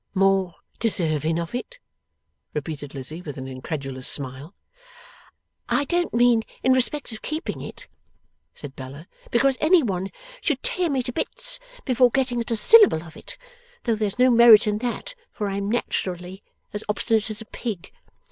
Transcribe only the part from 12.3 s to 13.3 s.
at a syllable of